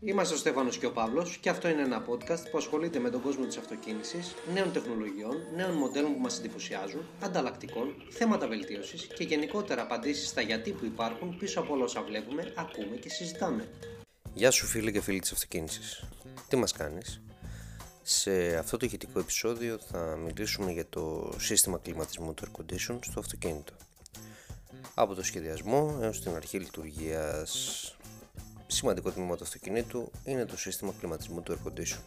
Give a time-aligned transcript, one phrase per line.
[0.00, 3.22] Είμαστε ο Στέφανος και ο Παύλος και αυτό είναι ένα podcast που ασχολείται με τον
[3.22, 9.82] κόσμο της αυτοκίνησης, νέων τεχνολογιών, νέων μοντέλων που μας εντυπωσιάζουν, ανταλλακτικών, θέματα βελτίωσης και γενικότερα
[9.82, 13.68] απαντήσεις στα γιατί που υπάρχουν πίσω από όλα όσα βλέπουμε, ακούμε και συζητάμε.
[14.34, 16.04] Γεια σου φίλοι και φίλοι της αυτοκίνησης.
[16.48, 17.20] Τι μας κάνεις;
[18.02, 23.20] Σε αυτό το ηχητικό επεισόδιο θα μιλήσουμε για το σύστημα κλιματισμού του air condition στο
[23.20, 23.72] αυτοκίνητο.
[24.94, 27.96] Από το σχεδιασμό έως την αρχή λειτουργίας
[28.68, 32.00] σημαντικό τμήμα του αυτοκινήτου είναι το σύστημα κλιματισμού του air condition.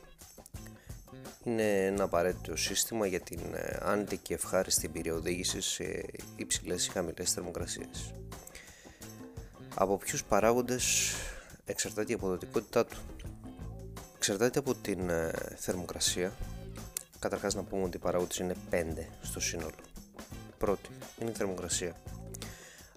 [1.44, 6.90] Είναι ένα απαραίτητο σύστημα για την ε, άνετη και ευχάριστη εμπειρία οδήγηση σε υψηλές ή
[6.90, 8.13] χαμηλές θερμοκρασίες.
[9.76, 11.13] Από ποιους παράγοντες
[11.66, 12.98] εξαρτάται η αποδοτικότητά του;
[14.16, 16.34] Εξαρτάται από την ε, θερμοκρασία.
[17.20, 18.84] Καταρχάς να πούμε ότι οι παράγοντες είναι 5
[19.21, 19.76] στο σύνολο.
[20.57, 21.96] Πρώτη είναι η θερμοκρασία.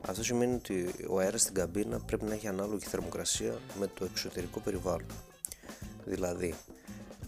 [0.07, 4.61] Αυτό σημαίνει ότι ο αέρας στην καμπίνα πρέπει να έχει ανάλογη θερμοκρασία με το εξωτερικό
[4.61, 5.07] περιβάλλον.
[6.05, 6.55] Δηλαδή,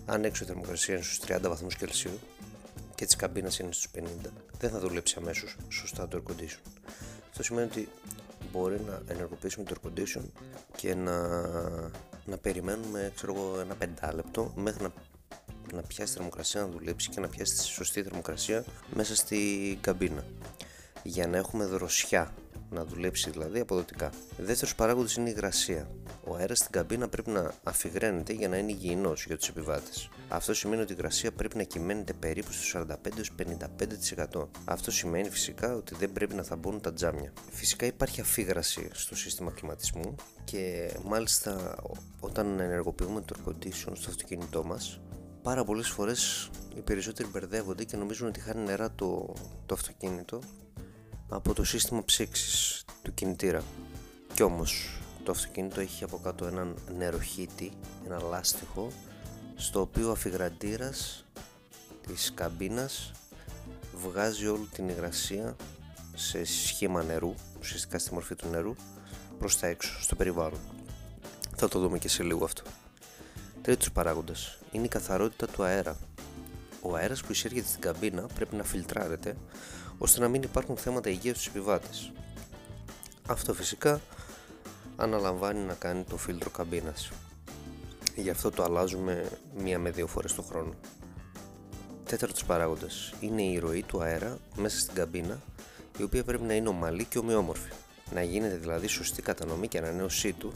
[0.07, 2.19] αν έξω η θερμοκρασία είναι στους 30 βαθμούς Κελσίου
[2.95, 4.03] και της καμπίνας είναι στους 50,
[4.59, 6.61] δεν θα δουλέψει αμέσως σωστά το air condition.
[7.31, 7.89] Αυτό σημαίνει ότι
[8.53, 10.23] μπορεί να ενεργοποιήσουμε το air condition
[10.77, 11.41] και να,
[12.25, 14.93] να περιμένουμε ξέρω εγώ, ένα πεντάλεπτο μέχρι να,
[15.73, 20.25] να πιάσει τη θερμοκρασία να δουλέψει και να πιάσει τη σωστή θερμοκρασία μέσα στη καμπίνα
[21.03, 22.35] για να έχουμε δροσιά
[22.71, 24.11] να δουλέψει δηλαδή αποδοτικά.
[24.39, 25.91] Δεύτερος παράγοντας είναι η υγρασία.
[26.25, 30.09] Ο αέρας στην καμπίνα πρέπει να αφιγραίνεται για να είναι υγιεινός για τους επιβάτες.
[30.29, 32.87] Αυτό σημαίνει ότι η υγρασία πρέπει να κυμαίνεται περίπου στο
[34.35, 34.49] 45-55%.
[34.65, 37.33] Αυτό σημαίνει φυσικά ότι δεν πρέπει να θαμπούν τα τζάμια.
[37.51, 41.77] Φυσικά υπάρχει αφίγραση στο σύστημα κλιματισμού και μάλιστα
[42.21, 45.01] όταν ενεργοποιούμε το air condition στο αυτοκίνητό μας,
[45.43, 49.35] πάρα πολλές φορές οι περισσότεροι μπερδεύονται και νομίζουν ότι χάνει νερά το,
[49.67, 50.41] το αυτοκίνητο
[51.29, 53.63] από το σύστημα ψήξης του κινητήρα.
[54.35, 57.73] Κι όμως το αυτοκίνητο έχει από κάτω έναν νεροχύτη,
[58.07, 58.93] ένα λάστιχο,
[59.57, 61.25] στο οποίο ο αφιγραντήρας
[62.07, 63.11] της καμπίνας
[63.95, 65.57] βγάζει όλη την υγρασία
[66.15, 68.75] σε σχήμα νερού, ουσιαστικά στη μορφή του νερού,
[69.39, 70.61] προς τα έξω, στο περιβάλλον.
[71.57, 72.63] Θα το δούμε και σε λίγο αυτό.
[73.63, 75.97] Τρίτος παράγοντας είναι η καθαρότητα του αέρα.
[76.81, 79.37] Ο αέρας που εισέρχεται στην καμπίνα πρέπει να φιλτράρεται
[79.99, 82.13] ώστε να μην υπάρχουν θέματα υγείας στους επιβάτες.
[83.27, 84.01] Αυτό φυσικά
[84.97, 87.11] αναλαμβάνει να κάνει το φίλτρο καμπίνας.
[88.15, 90.75] Γι' αυτό το αλλάζουμε μία με δύο φορές το χρόνο.
[92.05, 95.41] Τέταρτος παράγοντας είναι η ροή του αέρα μέσα στην καμπίνα
[95.99, 97.71] η οποία πρέπει να είναι ομαλή και ομοιόμορφη.
[98.15, 100.53] Να γίνεται δηλαδή σωστή κατανομή και ανανέωσή του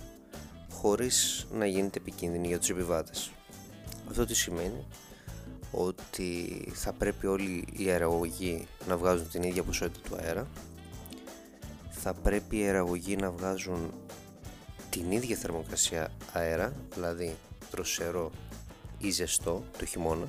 [0.72, 3.30] χωρίς να γίνεται επικίνδυνη για τους επιβάτες.
[4.08, 4.86] Αυτό τι σημαίνει;
[5.70, 10.46] Ότι θα πρέπει όλοι οι αεραγωγοί να βγάζουν την ίδια ποσότητα του αέρα.
[11.90, 13.92] Θα πρέπει οι αεραγωγοί να βγάζουν
[14.90, 17.36] την ίδια θερμοκρασία αέρα δηλαδή
[17.70, 18.30] δροσερό
[18.98, 20.26] ή ζεστό το χειμώνα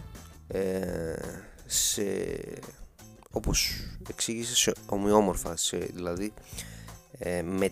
[0.47, 1.15] ε,
[1.65, 2.03] σε,
[3.31, 3.71] όπως
[4.09, 6.33] εξήγησε σε ομοιόμορφα σε, δηλαδή
[7.17, 7.69] ε, με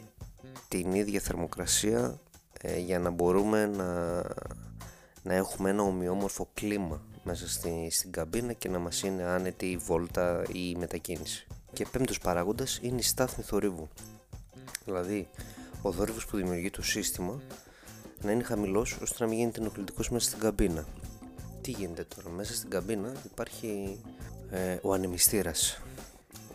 [0.67, 2.19] την ίδια θερμοκρασία
[2.61, 4.21] ε, για να μπορούμε να,
[5.23, 9.77] να έχουμε ένα ομοιόμορφο κλίμα μέσα στη, στην καμπίνα και να μας είναι άνετη η
[9.77, 11.47] βόλτα ή η μετακίνηση.
[11.73, 13.87] Και πέμπτος παράγοντας είναι η στάθμη θορύβου.
[14.85, 15.27] Δηλαδή,
[15.81, 17.41] ο θόρυβος που δημιουργεί το σύστημα
[18.21, 20.85] να είναι χαμηλός ώστε να μην γίνεται ενοχλητικός μέσα στην καμπίνα.
[21.61, 24.01] Τι γίνεται τώρα, μέσα στην καμπίνα υπάρχει
[24.51, 25.81] ε, ο ανεμιστήρας.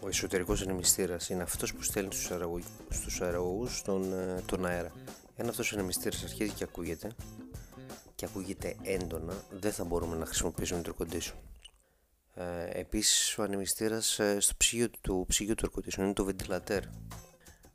[0.00, 4.92] Ο εσωτερικός ανεμιστήρας είναι αυτός που στέλνει στους, αεραγωγούς, στους αεραγωγούς τον, ε, τον αέρα.
[5.36, 7.10] Εάν αυτός ο ανεμιστήρας αρχίζει και ακούγεται,
[8.24, 11.32] και ακούγεται έντονα, δεν θα μπορούμε να χρησιμοποιήσουμε το air condition.
[12.34, 16.80] Ε, επίσης ο ανεμιστήρας ε, στο ψυγείο του ψυγείου του air είναι το ventilator.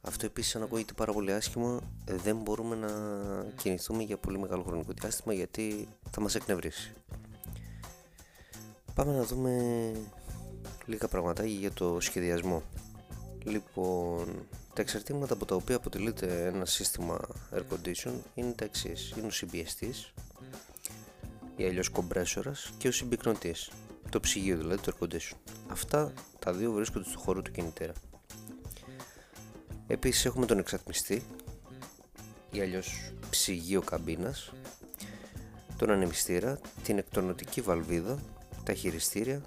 [0.02, 2.92] Αυτό επίσης αν ακούγεται πάρα πολύ άσχημα δεν μπορούμε να
[3.56, 6.94] κινηθούμε για πολύ μεγάλο χρονικό διάστημα γιατί θα μας εκνευρίσει.
[8.94, 9.92] Πάμε να δούμε
[10.86, 12.64] λίγα πραγματάκια για το σχεδιασμό.
[13.44, 17.20] Λοιπόν, τα εξαρτήματα από τα οποία αποτελείται ένα σύστημα
[17.56, 19.14] air condition είναι τα εξής.
[19.18, 20.14] Είναι ο συμπιεστής,
[21.60, 23.70] ή αλλιώς κομπρέσορας και ο συμπυκνωτής.
[24.10, 25.38] Το ψυγείο δηλαδή, το air condition.
[25.68, 27.94] Αυτά τα δύο βρίσκονται στο χώρο του κινητήρα.
[29.88, 31.24] Επίσης έχουμε τον εξατμιστή
[32.52, 34.54] ή αλλιώς ψυγείο καμπίνας,
[35.78, 38.20] τον ανεμιστήρα, την εκτονωτική βαλβίδα,
[38.64, 39.44] τα χειριστήρια,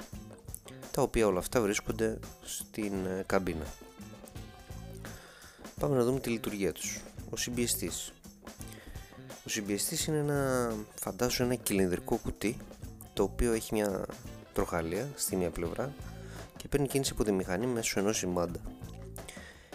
[0.90, 3.66] τα οποία όλα αυτά βρίσκονται στην ε, καμπίνα.
[5.80, 7.00] Πάμε να δούμε τη λειτουργία τους.
[7.30, 8.12] Ο συμπιεστής
[9.46, 12.56] ο συμπιεστής είναι ένα, φαντάσου ένα κυλινδρικό κουτί
[13.12, 14.06] το οποίο έχει μια
[14.52, 15.92] τροχαλία στη μία πλευρά
[16.56, 18.60] και παίρνει κίνηση από τη μηχανή μέσω ενός σημάντα.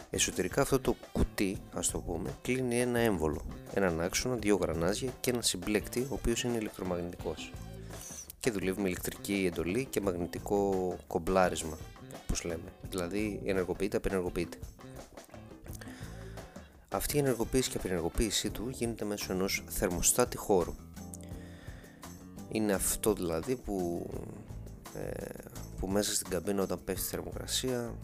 [0.09, 5.29] Εσωτερικά αυτό το κουτί, ας το πούμε, κλείνει ένα έμβολο, έναν άξονα, δύο γρανάζια και
[5.31, 7.51] ένα συμπλέκτη, ο οποίος είναι ηλεκτρομαγνητικός
[8.39, 11.77] και δουλεύει με ηλεκτρική εντολή και μαγνητικό κομπλάρισμα,
[12.23, 14.57] όπως λέμε, δηλαδή ενεργοποιείται, απενεργοποιείται.
[16.89, 20.75] Αυτή η ενεργοποίηση και απενεργοποίησή του γίνεται μέσω ενός θερμοστάτη χώρου.
[22.51, 24.07] Είναι αυτό δηλαδή που,
[24.93, 25.25] ε,
[25.79, 27.95] που μέσα στην καμπίνα όταν πέφτει η θερμοκρασία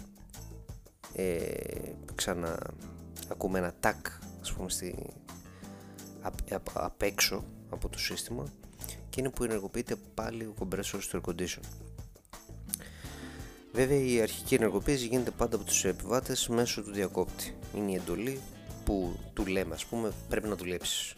[1.14, 1.46] ε,
[2.16, 2.60] ξανά
[3.28, 4.08] ακούμε ένα τάκ
[4.42, 5.14] ας πούμε στη,
[6.22, 6.34] απ,
[6.74, 8.44] απ, έξω από το σύστημα
[9.10, 11.62] και είναι που ενεργοποιείται πάλι ο compressor στο air condition.
[13.74, 17.56] Βέβαια η αρχική ενεργοποίηση γίνεται πάντα από τους επιβάτες μέσω του διακόπτη.
[17.76, 18.40] Είναι η εντολή
[18.86, 21.14] που του λέμε ας πούμε πρέπει να δουλέψεις.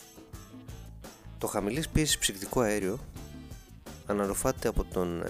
[1.38, 3.00] Το χαμηλής πίεσης ψυκτικό αέριο
[4.06, 5.24] αναρροφάται από τον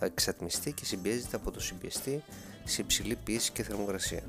[0.00, 2.22] εξατμιστή και συμπιέζεται από το συμπιεστή
[2.64, 4.22] σε υψηλή πίεση και θερμοκρασία.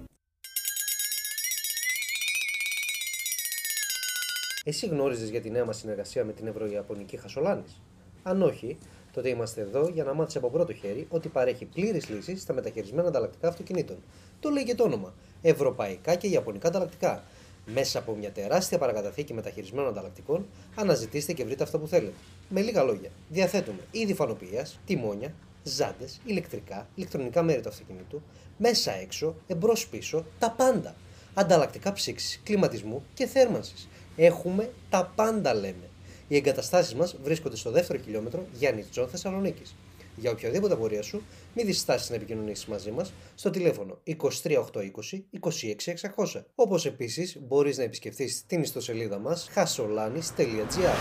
[4.63, 7.81] Εσύ γνώριζες για τη νέα μας συνεργασία με την Ευρωιαπωνική Χασολάνης;
[8.23, 8.77] Αν όχι,
[9.12, 13.07] τότε είμαστε εδώ για να μάθεις από πρώτο χέρι ότι παρέχει πλήρες λύσεις στα μεταχειρισμένα
[13.07, 13.97] ανταλλακτικά αυτοκινήτων.
[14.39, 15.13] Το λέει και το όνομα.
[15.42, 17.24] Ευρωπαϊκά και Ιαπωνικά ανταλλακτικά.
[17.66, 20.46] Μέσα από μια τεράστια παρακαταθήκη μεταχειρισμένων ανταλλακτικών,
[20.76, 22.14] αναζητήστε και βρείτε αυτό που θέλετε.
[22.50, 25.34] Με λίγα λόγια, διαθέτουμε είδη φανοποιίας, τιμόνια,
[25.64, 28.22] ζάντες, ηλεκτρικά, ηλεκτρονικά μέρη του αυτοκινήτου,
[28.58, 30.96] μέσα έξω, εμπρός πίσω, τα πάντα.
[31.34, 33.88] Ανταλλακτικά ψύξης, κλιματισμού και θέρμανσης.
[34.16, 35.90] Έχουμε τα πάντα λέμε.
[36.28, 39.76] Οι εγκαταστάσεις μας βρίσκονται στο δεύτερο χιλιόμετρο Γιαννιτσών Θεσσαλονίκης.
[40.21, 41.21] Για οποιαδήποτε απορία σου,
[41.56, 46.44] μην διστάσεις να επικοινωνήσεις μαζί μας στο τηλέφωνο 23820 26600.
[46.56, 50.97] Όπως επίσης μπορείς να επισκεφτείς την ιστοσελίδα μας hasolanis.gr.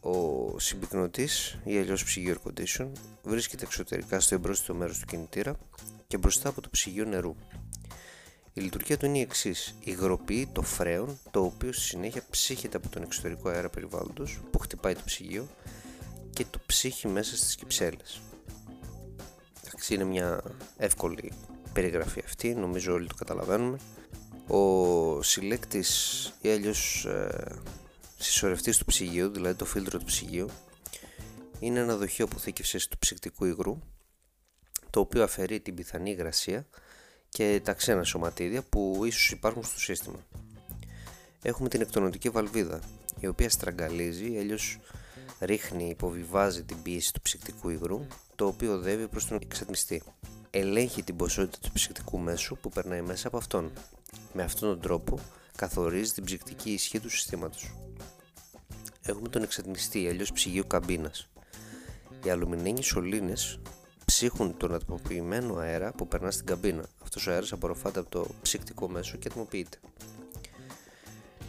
[0.00, 2.88] Ο συμπυκνωτής ή αλλιώς ψυγείο air condition
[3.22, 5.56] βρίσκεται εξωτερικά στο εμπρόστιτο μέρος του κινητήρα
[6.06, 7.34] και μπροστά από το ψυγείο νερού.
[8.56, 9.74] Η λειτουργία του είναι η εξής.
[9.80, 14.94] Υγροποιεί το φρέον, το οποίο στη συνέχεια ψύχεται από τον εξωτερικό αέρα περιβάλλοντος που χτυπάει
[14.94, 15.48] το ψυγείο
[16.32, 18.20] και το ψύχει μέσα στις κυψέλες.
[19.66, 20.42] Εντάξει, είναι μια
[20.76, 21.32] εύκολη
[21.72, 23.78] περιγραφή αυτή, νομίζω όλοι το καταλαβαίνουμε.
[24.46, 27.56] Ο συλλέκτης ή αλλιώς ε,
[28.16, 30.48] συσσωρευτής του ψυγείου, δηλαδή το φίλτρο του ψυγείου,
[31.58, 33.78] είναι ένα δοχείο αποθήκευσης του ψυκτικού υγρού,
[34.90, 36.66] το οποίο αφαιρεί την πιθανή υγρασία
[37.36, 40.18] και τα ξένα σωματίδια που ίσως υπάρχουν στο σύστημα.
[41.42, 42.80] Έχουμε την εκτονοτική βαλβίδα,
[43.20, 44.78] η οποία στραγγαλίζει, αλλιώς
[45.40, 50.02] ρίχνει, υποβιβάζει την πίεση του ψυκτικού υγρού, το οποίο οδεύει προς τον εξατμιστή.
[50.50, 53.72] Ελέγχει την ποσότητα του ψυκτικού μέσου που περνάει μέσα από αυτόν.
[54.32, 55.18] Με αυτόν τον τρόπο
[55.56, 57.72] καθορίζει την ψυκτική ισχύ του συστήματος
[59.04, 61.28] έχουμε τον εξατμιστή, αλλιώς ψυγείο καμπίνας.
[62.24, 63.60] Οι αλουμινένιοι σωλήνες
[64.24, 66.84] ψύχουν τον ατμοποιημένο αέρα που περνά στην καμπίνα.
[67.02, 69.78] Αυτός ο αέρας απορροφάται από το ψυκτικό μέσο και ατμοποιείται.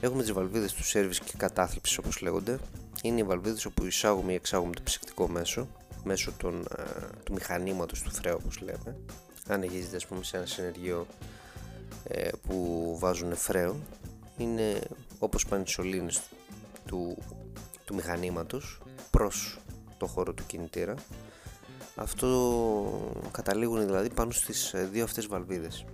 [0.01, 2.59] Έχουμε τις βαλβίδες του σερβις και κατάθλιψης όπως λέγονται.
[3.01, 5.67] Είναι οι βαλβίδες όπου εισάγουμε ή εξάγουμε το ψυκτικό μέσο
[6.03, 6.83] μέσω των, ε,
[7.23, 8.97] του μηχανήματος του φρέου όπως λέμε.
[9.47, 11.07] Αν εγγίζεται ας πούμε σε ένα συνεργείο
[12.03, 13.75] ε, που βάζουν φρέο
[14.37, 14.79] είναι
[15.19, 16.21] όπως πάνε οι σωλήνες
[16.85, 17.17] του
[17.85, 18.81] του μηχανήματος
[19.11, 19.59] προς
[19.97, 20.95] το χώρο του κινητήρα
[21.95, 25.85] αυτό καταλήγουν δηλαδή πάνω στις ε, δύο αυτές βαλβίδες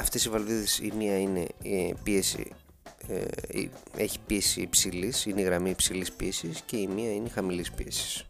[0.00, 2.52] αυτές οι βαλβίδες η μία είναι η πίεση
[3.08, 3.24] ε,
[3.96, 8.24] έχει πίεση υψηλής, είναι η γραμμή υψηλής πίεσης και η μία είναι χαμηλής πίεσης.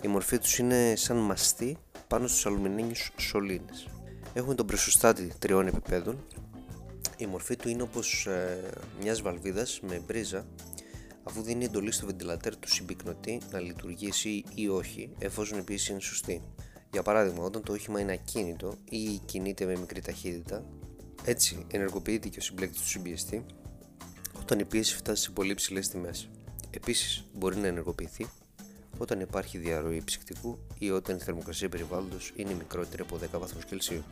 [0.00, 1.76] Η μορφή τους είναι σαν μαστί
[2.08, 3.88] πάνω στους αλουμινένιους σωλήνες.
[4.34, 6.26] Έχουμε τον πρεσοστάτη τριών επιπέδων.
[7.16, 8.60] Η μορφή του είναι όπως ε,
[9.02, 10.46] μιας βαλβίδας με μπρίζα
[11.22, 16.00] αφού δίνει εντολή στο βεντιλατέρ του συμπυκνωτή να λειτουργήσει ή όχι, εφόσον η πίεση είναι
[16.00, 16.42] σωστή.
[16.92, 20.64] Για παράδειγμα, όταν το όχημα είναι ακίνητο ή κινείται με μικρή ταχύτητα,
[21.24, 23.44] έτσι ενεργοποιείται και ο συμπλέκτη του συμπιεστή
[24.40, 26.28] όταν η πίεση φτάσει σε πολύ ψηλές τιμές.
[26.70, 28.26] Επίσης, μπορεί να ενεργοποιηθεί
[28.98, 34.04] όταν υπάρχει διαρροή ψυκτικού ή όταν η θερμοκρασία περιβάλλοντος είναι μικρότερη από 10 βαθμούς Κελσίου.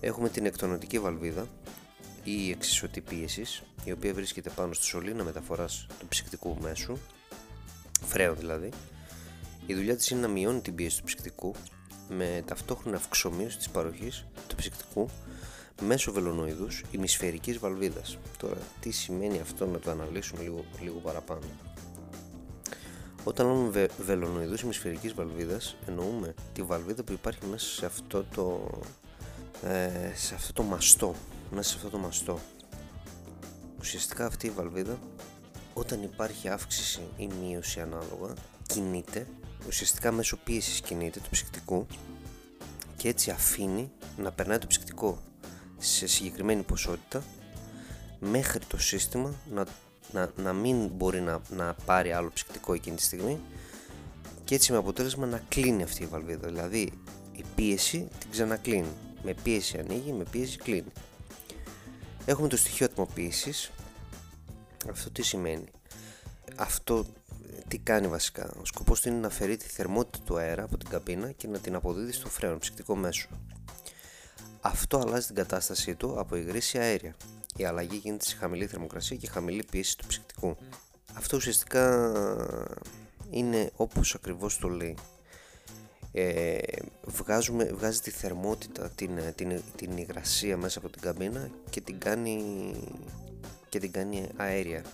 [0.00, 1.46] Έχουμε την εκτονοτική βαλβίδα
[2.28, 3.44] ή εξισωτή πίεση,
[3.84, 6.96] η οποία βρίσκεται πάνω στο σωλήνα μεταφοράς του ψυκτικού μέσου,
[8.06, 8.68] φρέων δηλαδή.
[9.66, 11.54] Η δουλειά της είναι να μειώνει την πίεση του ψυκτικού
[12.08, 15.08] με ταυτόχρονα αυξομοίωση της παροχής του ψυκτικού
[15.82, 18.18] μέσω βελονοειδούς ημισφαιρικής βαλβίδας.
[18.38, 21.42] Τώρα, τι σημαίνει αυτό να το αναλύσουμε λίγο, λίγο παραπάνω.
[23.24, 28.70] Όταν λέμε βε, βελονοειδούς ημισφαιρικής βαλβίδας, εννοούμε τη βαλβίδα που υπάρχει μέσα σε αυτό το,
[29.62, 31.14] ε, σε αυτό το μαστό
[31.50, 32.38] μέσα σε αυτό το μαστό.
[33.78, 34.98] Ουσιαστικά αυτή η βαλβίδα
[35.74, 38.34] όταν υπάρχει αύξηση ή μείωση ανάλογα
[38.66, 39.26] κινείται,
[39.66, 41.86] ουσιαστικά μέσω πίεσης κινείται του ψυκτικού
[42.96, 45.18] και έτσι αφήνει να περνάει το ψυκτικό
[45.78, 47.22] σε συγκεκριμένη ποσότητα
[48.18, 49.66] μέχρι το σύστημα να,
[50.12, 53.40] να, να μην μπορεί να, να πάρει άλλο ψυκτικό εκείνη τη στιγμή
[54.44, 56.48] και έτσι με αποτέλεσμα να κλείνει αυτή η βαλβίδα.
[56.48, 56.92] Δηλαδή
[57.32, 58.92] η πίεση την ξανακλίνει.
[59.22, 60.92] Με πίεση ανοίγει, με πίεση κλείνει
[62.28, 63.70] έχουμε το στοιχείο ατμοποίησης.
[64.90, 65.68] Αυτό τι σημαίνει;
[66.56, 67.06] Αυτό
[67.68, 70.88] τι κάνει βασικά; Ο σκοπός του είναι να αφαιρεί τη θερμότητα του αέρα από την
[70.88, 73.28] καμπίνα και να την αποδίδει στο φρέον ψυκτικό μέσο.
[74.60, 77.16] Αυτό αλλάζει την κατάστασή του από υγρή σε αέρια.
[77.56, 80.56] Η αλλαγή γίνεται σε χαμηλή θερμοκρασία και χαμηλή πίεση του ψυκτικού.
[81.14, 82.12] Αυτό ουσιαστικά
[83.30, 84.96] είναι όπως ακριβώς το λέει
[86.12, 86.58] ε,
[87.08, 92.74] βγάζουμε, βγάζει τη θερμότητα, την, την, την υγρασία μέσα από την καμπίνα και την κάνει,
[93.68, 94.84] και την κάνει αέρια.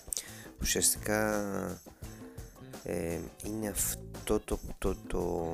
[0.61, 1.41] Ουσιαστικά
[2.85, 5.53] ε, είναι αυτό το, το, το,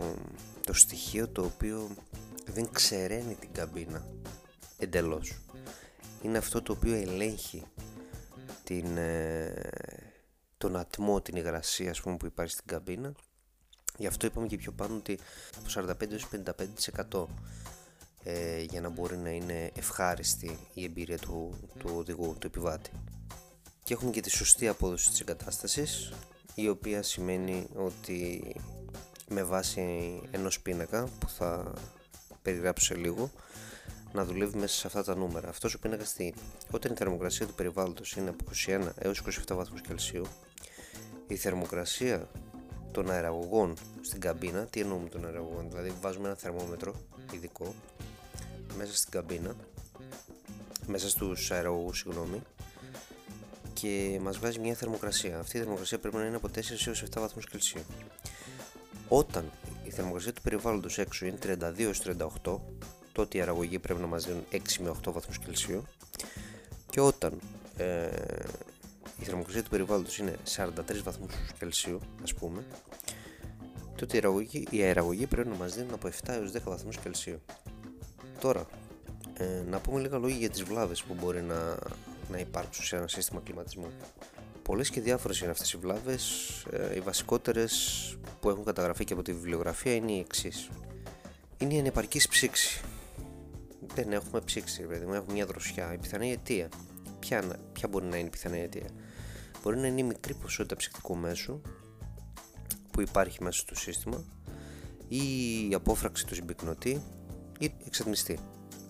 [0.67, 1.89] το στοιχείο το οποίο
[2.45, 4.07] δεν ξεραίνει την καμπίνα
[4.79, 5.39] εντελώς.
[6.23, 7.63] Είναι αυτό το οποίο ελέγχει
[8.65, 9.71] την, ε,
[10.59, 13.13] τον ατμό, την υγρασία ας πούμε, που υπάρχει στην καμπίνα
[14.01, 15.19] Γι' αυτό είπαμε και πιο πάνω ότι
[15.57, 15.97] από
[17.11, 17.27] 45-55%
[18.25, 22.91] ε, για να μπορεί να είναι ευχάριστη η εμπειρία του, του οδηγού, του επιβάτη.
[23.83, 26.13] Και έχουμε και τη σωστή απόδοση της εγκατάστασης,
[26.55, 28.55] η οποία σημαίνει ότι
[29.29, 31.73] με βάση ενός πίνακα που θα
[32.43, 33.31] περιγράψω σε λίγο
[34.13, 35.49] να δουλεύει μέσα σε αυτά τα νούμερα.
[35.49, 36.33] Αυτός ο πίνακας τι
[36.71, 40.27] Όταν η θερμοκρασία του περιβάλλοντος είναι από 21 έως 27 βαθμούς Κελσίου,
[41.27, 42.29] η θερμοκρασία
[42.93, 44.65] των αεραγωγών στην καμπίνα.
[44.65, 46.95] Τι εννοούμε των αεραγωγών, δηλαδή βάζουμε ένα θερμόμετρο
[47.33, 47.75] ειδικό
[48.77, 49.55] μέσα στην καμπίνα,
[50.87, 52.43] μέσα στους αεραγωγούς, συγγνώμη,
[53.73, 55.39] και μας βγάζει μια θερμοκρασία.
[55.39, 57.83] Αυτή η θερμοκρασία πρέπει να είναι από 4 έως 7 βαθμούς Κελσίου.
[59.09, 59.51] Όταν
[59.85, 61.93] η θερμοκρασία του περιβάλλοντος έξω είναι 32
[62.45, 62.59] 38,
[63.13, 65.85] τότε οι αεραγωγοί πρέπει να μας δίνουν 6 με 8 βαθμούς Κελσίου
[66.91, 67.41] και όταν
[67.77, 68.09] ε,
[69.21, 70.69] η θερμοκρασία του περιβάλλοντος είναι 43
[71.05, 72.65] βαθμούς Κελσίου ας πούμε
[73.97, 77.41] τότε η αεραγωγή, η αεραγωγή πρέπει να μας δίνουν από 7 έως 10 βαθμούς Κελσίου
[78.41, 78.67] τώρα
[79.35, 81.77] ε, να πούμε λίγα λόγια για τις βλάβες που μπορεί να,
[82.31, 83.91] να υπάρξουν σε ένα σύστημα κλιματισμού
[84.63, 88.05] πολλές και διάφορες είναι αυτές οι βλάβες ε, οι βασικότερες
[88.41, 90.69] που έχουν καταγραφεί και από τη βιβλιογραφία είναι οι εξής.
[91.59, 92.81] είναι η ανεπαρκής ψήξη
[93.95, 95.93] δεν έχουμε ψήξη, δηλαδή έχουμε μια δροσιά.
[95.93, 96.69] Η πιθανή αιτία.
[97.19, 98.89] Ποια, ποια μπορεί να είναι η πιθανή αιτία;
[99.63, 101.61] Μπορεί να είναι η μικρή ποσότητα ψυκτικού μέσου
[102.91, 104.25] που υπάρχει μέσα στο σύστημα
[105.09, 105.19] ή
[105.71, 107.03] η απόφραξη του συμπυκνωτή
[107.59, 108.39] ή εξατμιστή.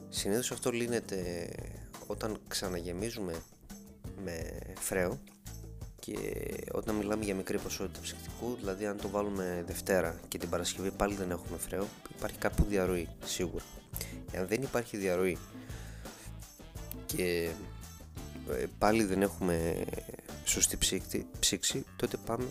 [0.09, 1.49] Συνήθως αυτό λύνεται
[2.07, 3.43] όταν ξαναγεμίζουμε
[4.25, 5.19] με φρέο
[5.99, 6.17] και
[6.73, 11.15] όταν μιλάμε για μικρή ποσότητα ψυκτικού, δηλαδή αν το βάλουμε Δευτέρα και την Παρασκευή πάλι
[11.15, 11.87] δεν έχουμε φρέο,
[12.17, 13.65] υπάρχει κάπου διαρροή σίγουρα.
[14.31, 15.39] Εάν δεν υπάρχει διαρροή
[17.07, 17.51] και
[18.51, 19.85] ε, πάλι δεν έχουμε
[20.51, 22.47] σωστή ψήξη, ψήξη τότε πάμε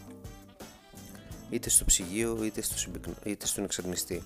[1.50, 4.22] είτε στο ψυγείο είτε, στο συμπυκνο, είτε στον εξατμιστή.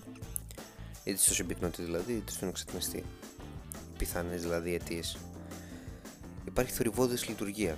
[1.03, 3.03] Είτε στο συμπυκνωτή δηλαδή είτε στον εξατμιστή.
[3.97, 5.17] Πιθανές δηλαδή αιτίες.
[6.45, 7.77] Υπάρχει θορυβόδης λειτουργία.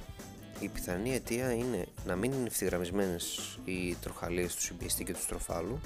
[0.60, 5.80] Η πιθανή αιτία είναι να μην είναι ευθυγραμμισμένες οι τροχαλίες του συμπιεστή και του στροφάλου.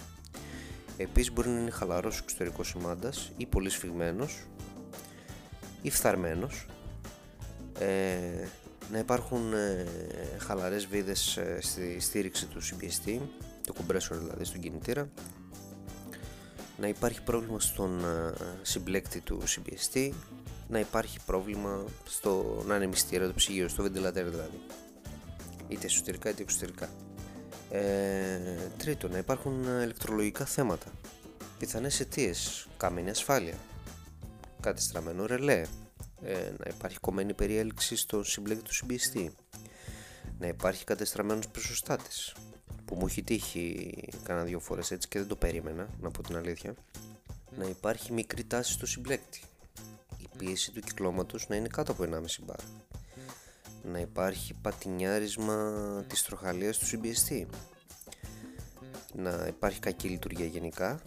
[0.98, 4.44] Επίσης μπορεί να είναι χαλαρός ο εξωτερικός σημάντας ή πολύ σφιγμένος
[5.82, 6.66] ή φθαρμένος.
[7.80, 8.48] Ε,
[8.92, 9.86] να υπάρχουν ε,
[10.38, 13.20] χαλαρές βίδες ε, στη στήριξη του CBST,
[13.66, 15.10] το compressor δηλαδή στον κινητήρα,
[16.78, 20.12] να υπάρχει πρόβλημα στον ε, συμπλέκτη του CBST,
[20.68, 24.60] να υπάρχει πρόβλημα στο να είναι μυστήρα του ψυγείου, στο βεντιλατέρ δηλαδή,
[25.68, 26.90] είτε εσωτερικά είτε εξωτερικά.
[27.72, 28.40] Ε,
[28.78, 30.92] τρίτο, να υπάρχουν ηλεκτρολογικά θέματα,
[31.60, 33.56] πιθανές αιτίες, κάμενη ασφάλεια,
[34.60, 35.66] κατεστραμμένο ρελέ, ε,
[36.58, 39.32] να υπάρχει κομμένη περιέλξη στο συμπλέκτη του συμπιεστή,
[40.40, 42.36] να υπάρχει κατεστραμμένος προσωστάτης,
[42.86, 46.36] που μου έχει τύχει κάνα δύο φορές έτσι και δεν το περίμενα, να πω την
[46.36, 46.76] αλήθεια,
[47.58, 49.42] να υπάρχει μικρή τάση στο συμπλέκτη,
[50.18, 52.60] η πίεση του κυκλώματος να είναι κάτω από 1,5 μπαρ,
[53.84, 57.48] να υπάρχει πατινιάρισμα της τροχαλίας του συμπιεστή,
[59.14, 61.02] να υπάρχει κακή λειτουργία γενικά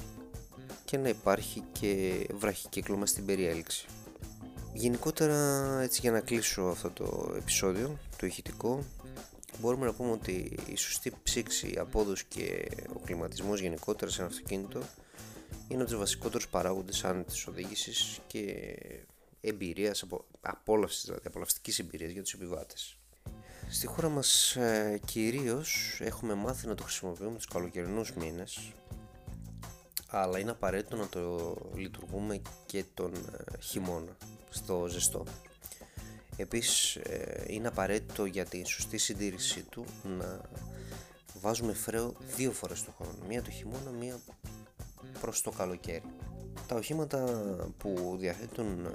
[0.85, 3.87] και να υπάρχει και βραχικύκλωμα στην περιέλξη.
[4.73, 8.85] Γενικότερα έτσι για να κλείσω αυτό το επεισόδιο, το ηχητικό,
[9.61, 14.31] μπορούμε να πούμε ότι η σωστή ψήξη, η απόδοση και ο κλιματισμός γενικότερα σε ένα
[14.31, 14.81] αυτοκίνητο
[15.69, 18.77] είναι από τους βασικότερους παράγοντες άνετης οδήγησης και
[19.41, 22.97] εμπειρίας, απο, απόλαυσης, δηλαδή απολαυστικής εμπειρίας για τους επιβάτες.
[23.71, 28.73] στη χώρα μας ε, κυρίως έχουμε μάθει να το χρησιμοποιούμε τους καλοκαιρινούς μήνες
[30.13, 34.17] αλλά είναι απαραίτητο να το λειτουργούμε και τον ε, χειμώνα
[34.51, 35.25] στο ζεστό.
[36.37, 39.85] Επίσης ε, είναι απαραίτητο για τη σωστή συντήρησή του
[40.19, 40.41] να
[41.41, 43.19] βάζουμε φρέο δύο φορές το χρόνο.
[43.29, 44.21] Μία το χειμώνα, μία
[45.21, 46.03] προς το καλοκαίρι.
[46.67, 47.47] Τα οχήματα
[47.79, 48.95] που διαθέτουν ε,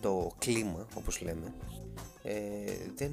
[0.00, 1.54] το κλίμα, όπως λέμε,
[2.22, 3.12] ε, δεν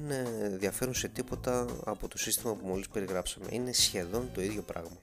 [0.58, 3.46] διαφέρουν σε τίποτα από το σύστημα που μόλις περιγράψαμε.
[3.50, 4.96] Είναι σχεδόν το ίδιο πράγμα.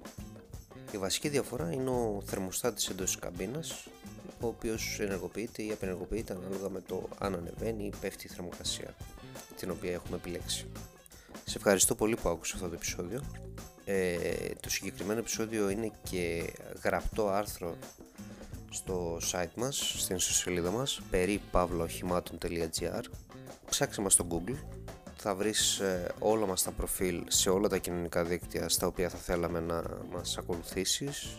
[0.93, 3.87] Η βασική διαφορά είναι ο θερμοστάτης εντός της καμπίνας,
[4.39, 8.95] ο οποίος ενεργοποιείται ή απενεργοποιείται ανάλογα με το αν ανεβαίνει ή πέφτει η θερμοκρασία,
[9.57, 10.67] την οποία έχουμε επιλέξει.
[11.45, 13.23] Σε ευχαριστώ πολύ που άκουσα αυτό το επεισόδιο.
[13.85, 14.17] Ε,
[14.59, 17.77] το συγκεκριμένο επεισόδιο είναι και γραπτό άρθρο
[18.69, 23.03] στο site μας, στην ιστοσελίδα μας, περί pavlaochimaton.gr
[23.69, 24.82] Ψάξε μας στο Google
[25.25, 29.17] θα βρεις ε, όλα μας τα προφίλ σε όλα τα κοινωνικά δίκτυα στα οποία θα
[29.17, 31.37] θέλαμε να μας ακολουθήσεις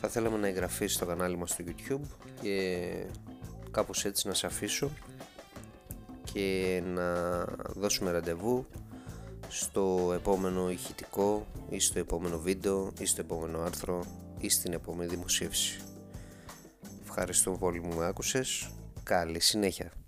[0.00, 2.06] θα θέλαμε να εγγραφείς στο κανάλι μας στο YouTube
[2.42, 2.90] και
[3.70, 4.90] κάπως έτσι να σε αφήσω
[6.32, 7.40] και να
[7.74, 8.66] δώσουμε ραντεβού
[9.48, 14.04] στο επόμενο ηχητικό ή στο επόμενο βίντεο ή στο επόμενο άρθρο
[14.38, 15.80] ή στην επόμενη δημοσίευση.
[17.02, 18.70] Ευχαριστώ πολύ που με άκουσες.
[19.02, 20.03] Καλή συνέχεια.